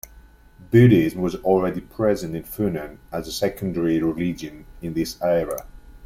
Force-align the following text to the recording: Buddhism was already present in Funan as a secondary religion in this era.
Buddhism 0.71 1.21
was 1.21 1.35
already 1.43 1.79
present 1.81 2.35
in 2.35 2.41
Funan 2.41 2.97
as 3.11 3.27
a 3.27 3.31
secondary 3.31 4.01
religion 4.01 4.65
in 4.81 4.95
this 4.95 5.15
era. 5.21 5.67